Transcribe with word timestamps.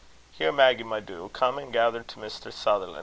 Here, 0.31 0.51
Maggy, 0.51 0.81
my 0.83 0.99
doo, 0.99 1.29
come 1.31 1.59
an' 1.59 1.69
gather 1.69 2.01
to 2.01 2.15
Mr. 2.17 2.51
Sutherlan'. 2.51 2.99